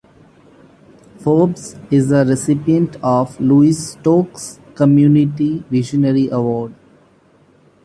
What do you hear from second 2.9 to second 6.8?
of the Louis Stokes Community Visionary Award.